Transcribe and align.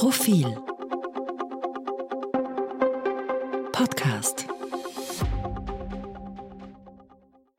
Profil 0.00 0.46
Podcast 3.70 4.46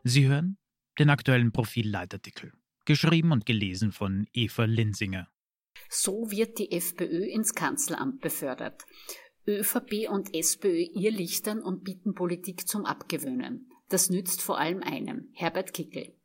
Sie 0.04 0.28
hören 0.28 0.58
den 0.98 1.12
aktuellen 1.12 1.52
Profil-Leitartikel, 1.52 2.54
geschrieben 2.86 3.32
und 3.32 3.46
gelesen 3.46 3.92
von 3.92 4.26
Eva 4.34 4.64
Linsinger. 4.64 5.28
So 5.88 6.32
wird 6.32 6.58
die 6.58 6.72
FPÖ 6.72 7.28
ins 7.28 7.54
Kanzleramt 7.54 8.22
befördert. 8.22 8.86
ÖVP 9.48 10.10
und 10.10 10.34
SPÖ 10.34 10.88
irrlichtern 10.96 11.62
und 11.62 11.84
bieten 11.84 12.16
Politik 12.16 12.68
zum 12.68 12.86
Abgewöhnen. 12.86 13.70
Das 13.88 14.10
nützt 14.10 14.42
vor 14.42 14.58
allem 14.58 14.82
einem, 14.82 15.30
Herbert 15.34 15.76
Kickel. 15.76 16.16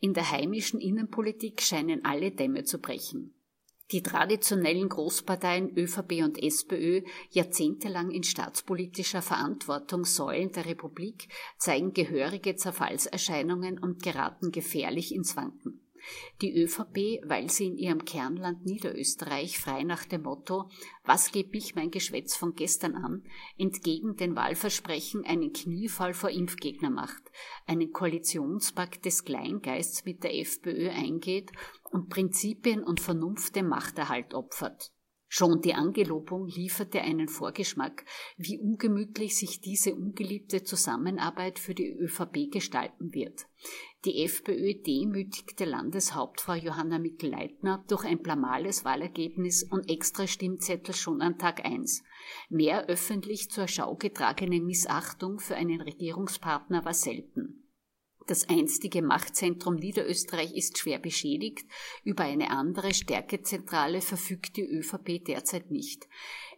In 0.00 0.12
der 0.12 0.28
heimischen 0.28 0.80
Innenpolitik 0.80 1.62
scheinen 1.62 2.04
alle 2.04 2.32
Dämme 2.32 2.64
zu 2.64 2.80
brechen. 2.80 3.36
Die 3.92 4.02
traditionellen 4.02 4.88
Großparteien 4.88 5.76
ÖVP 5.76 6.22
und 6.24 6.42
SPÖ, 6.42 7.02
jahrzehntelang 7.30 8.10
in 8.10 8.22
staatspolitischer 8.22 9.20
Verantwortung 9.20 10.06
Säulen 10.06 10.50
der 10.50 10.64
Republik, 10.64 11.28
zeigen 11.58 11.92
gehörige 11.92 12.56
Zerfallserscheinungen 12.56 13.78
und 13.78 14.02
geraten 14.02 14.50
gefährlich 14.50 15.14
ins 15.14 15.36
Wanken. 15.36 15.82
Die 16.40 16.52
ÖVP, 16.52 17.22
weil 17.24 17.50
sie 17.50 17.66
in 17.66 17.76
ihrem 17.76 18.04
Kernland 18.04 18.64
Niederösterreich 18.64 19.58
frei 19.58 19.84
nach 19.84 20.04
dem 20.04 20.22
Motto 20.22 20.68
Was 21.04 21.30
geht 21.30 21.52
mich 21.52 21.74
mein 21.74 21.90
Geschwätz 21.90 22.34
von 22.34 22.54
gestern 22.54 22.96
an, 22.96 23.24
entgegen 23.56 24.16
den 24.16 24.34
Wahlversprechen 24.34 25.24
einen 25.24 25.52
Kniefall 25.52 26.14
vor 26.14 26.30
Impfgegner 26.30 26.90
macht, 26.90 27.22
einen 27.66 27.92
Koalitionspakt 27.92 29.04
des 29.04 29.24
Kleingeists 29.24 30.04
mit 30.04 30.24
der 30.24 30.34
FPÖ 30.34 30.90
eingeht 30.90 31.52
und 31.92 32.08
Prinzipien 32.08 32.82
und 32.82 33.00
Vernunft 33.00 33.54
dem 33.54 33.68
Machterhalt 33.68 34.34
opfert. 34.34 34.92
Schon 35.34 35.62
die 35.62 35.72
Angelobung 35.72 36.46
lieferte 36.46 37.00
einen 37.00 37.26
Vorgeschmack, 37.26 38.04
wie 38.36 38.58
ungemütlich 38.58 39.34
sich 39.34 39.62
diese 39.62 39.94
ungeliebte 39.94 40.62
Zusammenarbeit 40.62 41.58
für 41.58 41.74
die 41.74 41.90
ÖVP 41.90 42.52
gestalten 42.52 43.14
wird. 43.14 43.46
Die 44.04 44.24
FPÖ 44.24 44.74
demütigte 44.82 45.64
Landeshauptfrau 45.64 46.52
Johanna 46.52 46.98
Mikl-Leitner 46.98 47.82
durch 47.88 48.04
ein 48.04 48.18
blamales 48.18 48.84
Wahlergebnis 48.84 49.62
und 49.62 49.88
extra 49.88 50.26
Stimmzettel 50.26 50.94
schon 50.94 51.22
an 51.22 51.38
Tag 51.38 51.64
1. 51.64 52.02
Mehr 52.50 52.88
öffentlich 52.88 53.48
zur 53.48 53.68
Schau 53.68 53.96
getragene 53.96 54.60
Missachtung 54.60 55.38
für 55.38 55.54
einen 55.56 55.80
Regierungspartner 55.80 56.84
war 56.84 56.92
selten. 56.92 57.61
Das 58.26 58.48
einstige 58.48 59.02
Machtzentrum 59.02 59.76
Niederösterreich 59.76 60.54
ist 60.54 60.78
schwer 60.78 60.98
beschädigt. 60.98 61.66
Über 62.04 62.24
eine 62.24 62.50
andere 62.50 62.94
Stärkezentrale 62.94 64.00
verfügt 64.00 64.56
die 64.56 64.66
ÖVP 64.66 65.24
derzeit 65.24 65.70
nicht. 65.70 66.08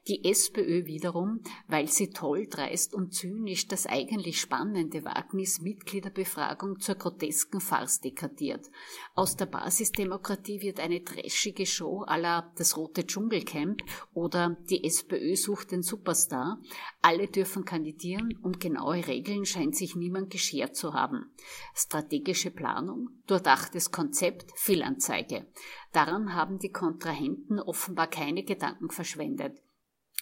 Die 0.06 0.22
SPÖ 0.22 0.84
wiederum, 0.84 1.40
weil 1.66 1.88
sie 1.88 2.10
toll, 2.10 2.46
dreist 2.46 2.92
und 2.92 3.14
zynisch 3.14 3.68
das 3.68 3.86
eigentlich 3.86 4.38
spannende 4.38 5.02
Wagnis 5.02 5.62
Mitgliederbefragung 5.62 6.78
zur 6.78 6.96
grotesken 6.96 7.58
Farce 7.58 8.02
degradiert. 8.02 8.70
Aus 9.14 9.36
der 9.36 9.46
Basisdemokratie 9.46 10.60
wird 10.60 10.78
eine 10.78 11.02
trashige 11.02 11.64
Show 11.64 12.04
la 12.06 12.52
das 12.56 12.76
rote 12.76 13.06
Dschungelcamp 13.06 13.82
oder 14.12 14.58
die 14.68 14.84
SPÖ 14.84 15.36
sucht 15.36 15.72
den 15.72 15.82
Superstar. 15.82 16.60
Alle 17.00 17.26
dürfen 17.26 17.64
kandidieren 17.64 18.38
und 18.42 18.60
genaue 18.60 19.06
Regeln 19.06 19.46
scheint 19.46 19.74
sich 19.74 19.96
niemand 19.96 20.28
geschert 20.28 20.76
zu 20.76 20.92
haben. 20.92 21.32
Strategische 21.72 22.50
Planung, 22.50 23.08
durchdachtes 23.26 23.90
Konzept, 23.90 24.52
Fehlanzeige. 24.54 25.46
Daran 25.92 26.34
haben 26.34 26.58
die 26.58 26.72
Kontrahenten 26.72 27.58
offenbar 27.58 28.08
keine 28.08 28.44
Gedanken 28.44 28.90
verschwendet. 28.90 29.63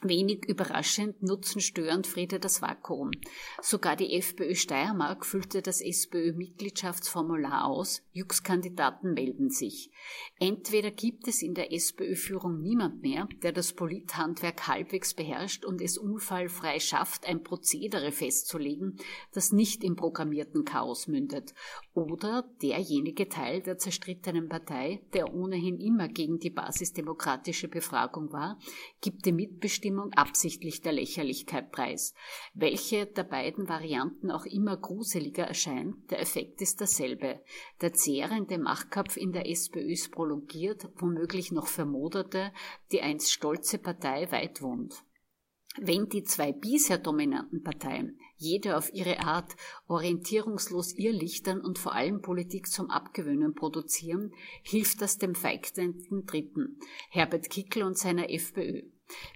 Wenig 0.05 0.47
überraschend 0.49 1.23
nutzen 1.23 1.61
Stör 1.61 1.95
und 1.95 2.09
Friede 2.09 2.41
das 2.41 2.61
Vakuum. 2.61 3.13
Sogar 3.61 3.95
die 3.95 4.19
FPÖ 4.19 4.57
Steiermark 4.57 5.25
füllte 5.25 5.63
das 5.63 5.81
SPÖ-Mitgliedschaftsformular 5.81 7.65
aus, 7.65 8.03
Jux-Kandidaten 8.13 9.15
melden 9.15 9.49
sich. 9.51 9.91
Entweder 10.41 10.91
gibt 10.91 11.29
es 11.29 11.41
in 11.41 11.55
der 11.55 11.73
SPÖ-Führung 11.73 12.61
niemand 12.61 13.03
mehr, 13.03 13.29
der 13.43 13.53
das 13.53 13.75
Polithandwerk 13.75 14.67
halbwegs 14.67 15.15
beherrscht 15.15 15.65
und 15.65 15.81
es 15.81 15.99
unfallfrei 15.99 16.81
schafft, 16.81 17.27
ein 17.27 17.45
Prozedere 17.45 18.11
festzulegen, 18.11 18.97
das 19.33 19.53
nicht 19.53 19.85
im 19.85 19.95
programmierten 19.95 20.65
Chaos 20.65 21.07
mündet, 21.07 21.55
oder 21.95 22.51
derjenige 22.61 23.29
Teil 23.29 23.63
der 23.63 23.79
zerstrittenen 23.79 24.49
Partei, 24.49 25.03
der 25.13 25.33
ohnehin 25.33 25.79
immer 25.79 26.09
gegen 26.09 26.39
die 26.39 26.51
basisdemokratische 26.51 27.69
Befragung 27.69 28.33
war, 28.33 28.59
gibt 29.01 29.27
die 29.27 29.33
Mitbestimmung 29.33 29.92
Zustimmung 29.93 30.13
absichtlich 30.15 30.81
der 30.81 30.93
Lächerlichkeit 30.93 31.71
preis. 31.71 32.15
Welche 32.55 33.07
der 33.07 33.25
beiden 33.25 33.69
Varianten 33.69 34.31
auch 34.31 34.47
immer 34.47 34.77
gruseliger 34.77 35.45
erscheint, 35.45 36.11
der 36.11 36.21
Effekt 36.21 36.63
ist 36.63 36.81
derselbe. 36.81 37.43
Der 37.83 37.93
zehrende 37.93 38.59
Machtkampf 38.59 39.19
in 39.19 39.33
der 39.33 39.49
SPÖ 39.51 39.93
ist 39.93 40.11
prolongiert, 40.11 40.89
womöglich 40.97 41.53
noch 41.53 41.67
für 41.67 41.85
Monate, 41.85 42.53
die 42.91 43.03
einst 43.03 43.33
stolze 43.33 43.79
Partei 43.79 44.31
weit 44.33 44.63
wohnt. 44.63 44.95
Wenn 45.81 46.09
die 46.09 46.23
zwei 46.23 46.53
bisher 46.53 46.99
dominanten 46.99 47.63
Parteien, 47.63 48.19
jede 48.37 48.77
auf 48.77 48.93
ihre 48.93 49.21
Art, 49.21 49.57
orientierungslos 49.89 50.93
irrlichtern 50.93 51.61
und 51.61 51.79
vor 51.79 51.95
allem 51.95 52.21
Politik 52.21 52.67
zum 52.67 52.91
Abgewöhnen 52.91 53.55
produzieren, 53.55 54.33
hilft 54.63 55.01
das 55.01 55.17
dem 55.17 55.35
feigenden 55.35 56.27
Dritten, 56.27 56.79
Herbert 57.09 57.49
Kickel 57.49 57.85
und 57.85 57.97
seiner 57.97 58.31
FPÖ. 58.31 58.83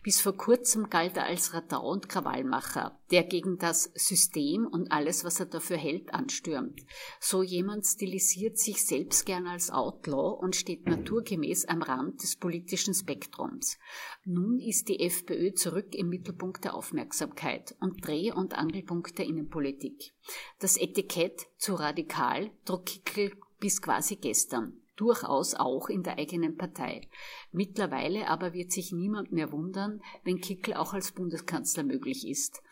Bis 0.02 0.20
vor 0.20 0.36
kurzem 0.36 0.90
galt 0.90 1.16
er 1.16 1.24
als 1.24 1.54
Radau 1.54 1.90
und 1.90 2.08
Krawallmacher, 2.08 2.98
der 3.10 3.24
gegen 3.24 3.58
das 3.58 3.90
System 3.94 4.66
und 4.66 4.92
alles, 4.92 5.24
was 5.24 5.40
er 5.40 5.46
dafür 5.46 5.76
hält, 5.76 6.12
anstürmt. 6.14 6.80
So 7.20 7.42
jemand 7.42 7.86
stilisiert 7.86 8.58
sich 8.58 8.84
selbst 8.84 9.26
gern 9.26 9.46
als 9.46 9.70
Outlaw 9.70 10.38
und 10.40 10.56
steht 10.56 10.86
naturgemäß 10.86 11.66
am 11.66 11.82
Rand 11.82 12.22
des 12.22 12.36
politischen 12.36 12.94
Spektrums. 12.94 13.78
Nun 14.24 14.58
ist 14.58 14.88
die 14.88 15.00
FPÖ 15.00 15.54
zurück 15.54 15.94
im 15.94 16.08
Mittelpunkt 16.08 16.64
der 16.64 16.74
Aufmerksamkeit 16.74 17.74
und 17.80 18.06
Dreh- 18.06 18.32
und 18.32 18.54
Angelpunkt 18.54 19.18
der 19.18 19.26
Innenpolitik. 19.26 20.12
Das 20.58 20.76
Etikett 20.76 21.46
zu 21.58 21.74
radikal 21.74 22.50
trug 22.64 22.86
Kickel 22.86 23.32
bis 23.58 23.80
quasi 23.80 24.16
gestern 24.16 24.80
durchaus 24.96 25.54
auch 25.54 25.88
in 25.88 26.02
der 26.02 26.18
eigenen 26.18 26.56
Partei. 26.56 27.08
Mittlerweile 27.52 28.28
aber 28.28 28.52
wird 28.52 28.72
sich 28.72 28.92
niemand 28.92 29.32
mehr 29.32 29.52
wundern, 29.52 30.00
wenn 30.24 30.40
Kickel 30.40 30.74
auch 30.74 30.94
als 30.94 31.12
Bundeskanzler 31.12 31.84
möglich 31.84 32.26
ist. 32.26 32.62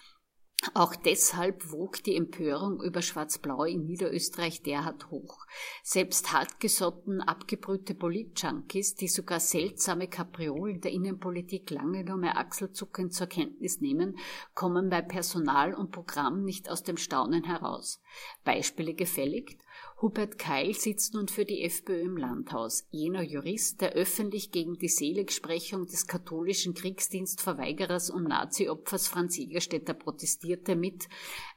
Auch 0.73 0.97
deshalb 0.97 1.71
wog 1.73 2.03
die 2.03 2.17
Empörung 2.17 2.83
über 2.83 3.03
Schwarz-Blau 3.03 3.65
in 3.65 3.85
Niederösterreich 3.85 4.62
derart 4.62 5.11
hoch. 5.11 5.45
Selbst 5.83 6.33
hartgesotten, 6.33 7.21
abgebrühte 7.21 7.95
Polit-Junkies, 7.95 8.95
die 8.95 9.09
sogar 9.09 9.41
seltsame 9.41 10.09
Kapriolen 10.09 10.81
der 10.81 10.93
Innenpolitik 10.93 11.71
lange 11.71 12.03
nur 12.05 12.17
mehr 12.17 12.39
achselzuckend 12.39 13.12
zur 13.12 13.27
Kenntnis 13.27 13.81
nehmen, 13.81 14.17
kommen 14.55 14.89
bei 14.89 15.03
Personal 15.03 15.75
und 15.75 15.91
Programm 15.91 16.45
nicht 16.45 16.71
aus 16.71 16.83
dem 16.83 16.97
Staunen 16.97 17.45
heraus. 17.45 18.01
Beispiele 18.45 18.95
gefälligt? 18.95 19.61
Hubert 20.01 20.39
Keil 20.39 20.75
sitzt 20.75 21.15
nun 21.15 21.29
für 21.29 21.45
die 21.45 21.62
FPÖ 21.62 22.03
im 22.03 22.17
Landhaus, 22.17 22.87
jener 22.91 23.23
Jurist, 23.23 23.81
der 23.81 23.93
öffentlich 23.93 24.51
gegen 24.51 24.75
die 24.75 24.89
Seligsprechung 24.89 25.87
des 25.87 26.07
katholischen 26.07 26.75
Kriegsdienstverweigerers 26.75 28.11
und 28.11 28.25
Nazi-Opfers 28.25 29.09
Franz 29.09 29.39
Jägerstätter 29.39 29.95
protestierte 29.95 30.77
mit 30.77 31.09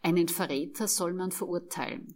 Einen 0.02 0.28
Verräter 0.28 0.88
soll 0.88 1.14
man 1.14 1.32
verurteilen. 1.32 2.16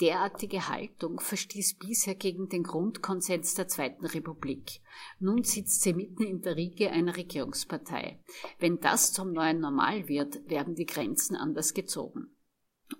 Derartige 0.00 0.68
Haltung 0.68 1.20
verstieß 1.20 1.74
bisher 1.74 2.14
gegen 2.14 2.48
den 2.48 2.62
Grundkonsens 2.62 3.54
der 3.54 3.68
Zweiten 3.68 4.06
Republik. 4.06 4.80
Nun 5.18 5.42
sitzt 5.42 5.82
sie 5.82 5.94
mitten 5.94 6.22
in 6.22 6.42
der 6.42 6.56
Riege 6.56 6.90
einer 6.90 7.16
Regierungspartei. 7.16 8.20
Wenn 8.58 8.78
das 8.80 9.12
zum 9.12 9.32
neuen 9.32 9.60
Normal 9.60 10.08
wird, 10.08 10.48
werden 10.48 10.74
die 10.74 10.86
Grenzen 10.86 11.36
anders 11.36 11.74
gezogen. 11.74 12.30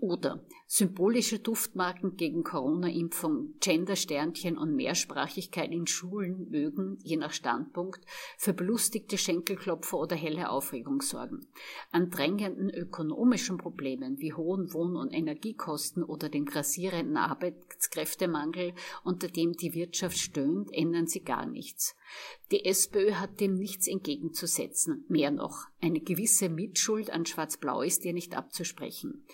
Oder 0.00 0.44
symbolische 0.66 1.38
Duftmarken 1.38 2.16
gegen 2.16 2.42
Corona-Impfung, 2.42 3.54
Gender-Sternchen 3.60 4.58
und 4.58 4.74
Mehrsprachigkeit 4.74 5.70
in 5.70 5.86
Schulen 5.86 6.50
mögen, 6.50 6.98
je 7.04 7.16
nach 7.16 7.32
Standpunkt, 7.32 8.04
für 8.36 8.52
belustigte 8.52 9.16
Schenkelklopfer 9.16 9.96
oder 9.96 10.16
helle 10.16 10.50
Aufregung 10.50 11.02
sorgen. 11.02 11.46
An 11.92 12.10
drängenden 12.10 12.68
ökonomischen 12.68 13.58
Problemen 13.58 14.18
wie 14.18 14.32
hohen 14.32 14.72
Wohn- 14.72 14.96
und 14.96 15.12
Energiekosten 15.12 16.02
oder 16.02 16.28
dem 16.28 16.46
grassierenden 16.46 17.16
Arbeitskräftemangel, 17.16 18.74
unter 19.04 19.28
dem 19.28 19.52
die 19.52 19.72
Wirtschaft 19.72 20.18
stöhnt, 20.18 20.72
ändern 20.72 21.06
sie 21.06 21.22
gar 21.22 21.46
nichts. 21.46 21.94
Die 22.50 22.64
SPÖ 22.64 23.14
hat 23.14 23.40
dem 23.40 23.54
nichts 23.54 23.86
entgegenzusetzen. 23.88 25.04
Mehr 25.08 25.30
noch, 25.30 25.66
eine 25.80 26.00
gewisse 26.00 26.48
Mitschuld 26.48 27.10
an 27.10 27.26
Schwarz-Blau 27.26 27.82
ist 27.82 28.04
ihr 28.04 28.12
nicht 28.12 28.36
abzusprechen. 28.36 29.24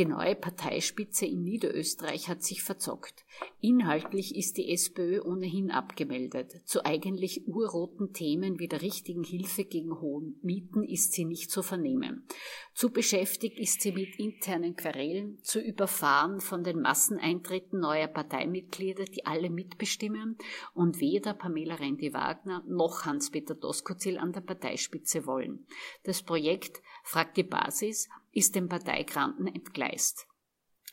Die 0.00 0.06
neue 0.06 0.34
Parteispitze 0.34 1.26
in 1.26 1.44
Niederösterreich 1.44 2.30
hat 2.30 2.42
sich 2.42 2.62
verzockt. 2.62 3.26
Inhaltlich 3.60 4.34
ist 4.34 4.56
die 4.56 4.72
SPÖ 4.72 5.20
ohnehin 5.20 5.70
abgemeldet. 5.70 6.62
Zu 6.64 6.86
eigentlich 6.86 7.46
urroten 7.46 8.14
Themen 8.14 8.58
wie 8.58 8.66
der 8.66 8.80
richtigen 8.80 9.24
Hilfe 9.24 9.64
gegen 9.64 10.00
hohen 10.00 10.38
Mieten 10.40 10.84
ist 10.84 11.12
sie 11.12 11.26
nicht 11.26 11.50
zu 11.50 11.62
vernehmen. 11.62 12.26
Zu 12.72 12.88
beschäftigt 12.88 13.58
ist 13.58 13.82
sie 13.82 13.92
mit 13.92 14.18
internen 14.18 14.74
Querelen, 14.74 15.38
zu 15.42 15.60
überfahren 15.60 16.40
von 16.40 16.64
den 16.64 16.80
Masseneintritten 16.80 17.78
neuer 17.78 18.08
Parteimitglieder, 18.08 19.04
die 19.04 19.26
alle 19.26 19.50
mitbestimmen 19.50 20.38
und 20.72 20.98
weder 21.00 21.34
Pamela 21.34 21.74
Rendi-Wagner 21.74 22.64
noch 22.66 23.04
Hans-Peter 23.04 23.54
Doskozil 23.54 24.16
an 24.16 24.32
der 24.32 24.40
Parteispitze 24.40 25.26
wollen. 25.26 25.66
Das 26.04 26.22
Projekt 26.22 26.80
Fragt 27.02 27.36
die 27.36 27.42
Basis 27.42 28.08
ist 28.32 28.54
den 28.54 28.68
Parteigranten 28.68 29.46
entgleist 29.46 30.26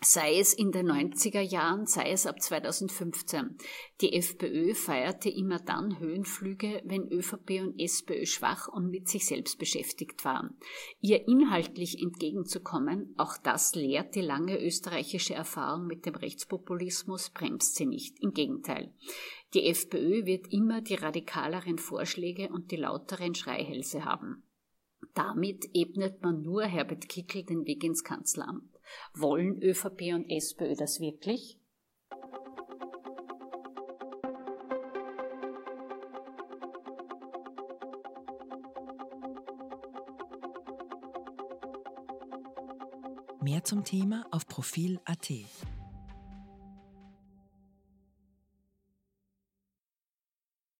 sei 0.01 0.37
es 0.37 0.53
in 0.53 0.71
den 0.71 0.91
90er 0.91 1.41
Jahren, 1.41 1.87
sei 1.87 2.11
es 2.11 2.27
ab 2.27 2.41
2015. 2.41 3.57
Die 4.01 4.13
FPÖ 4.13 4.75
feierte 4.75 5.29
immer 5.29 5.59
dann 5.59 5.99
Höhenflüge, 5.99 6.81
wenn 6.85 7.11
ÖVP 7.11 7.61
und 7.61 7.79
SPÖ 7.79 8.25
schwach 8.25 8.67
und 8.67 8.89
mit 8.89 9.09
sich 9.09 9.25
selbst 9.25 9.57
beschäftigt 9.57 10.23
waren. 10.23 10.57
Ihr 11.01 11.27
inhaltlich 11.27 11.99
entgegenzukommen, 12.01 13.15
auch 13.17 13.37
das 13.37 13.73
lehrt 13.73 14.13
die 14.15 14.21
lange 14.21 14.63
österreichische 14.63 15.33
Erfahrung 15.33 15.87
mit 15.87 16.05
dem 16.05 16.15
Rechtspopulismus, 16.15 17.31
bremst 17.31 17.75
sie 17.75 17.87
nicht. 17.87 18.19
Im 18.19 18.33
Gegenteil. 18.33 18.93
Die 19.53 19.67
FPÖ 19.67 20.25
wird 20.25 20.53
immer 20.53 20.81
die 20.81 20.95
radikaleren 20.95 21.79
Vorschläge 21.79 22.49
und 22.49 22.71
die 22.71 22.75
lauteren 22.75 23.33
Schreihälse 23.33 24.05
haben. 24.05 24.43
Damit 25.17 25.65
ebnet 25.73 26.21
man 26.21 26.43
nur 26.43 26.63
Herbert 26.65 27.09
Kickel 27.09 27.43
den 27.43 27.65
Weg 27.65 27.83
ins 27.83 28.03
Kanzleramt. 28.03 28.79
Wollen 29.15 29.59
ÖVP 29.63 30.13
und 30.13 30.29
SPÖ 30.29 30.75
das 30.75 30.99
wirklich? 30.99 31.59
Mehr 43.41 43.63
zum 43.63 43.83
Thema 43.83 44.23
auf 44.29 44.45
Profil.at. 44.45 45.31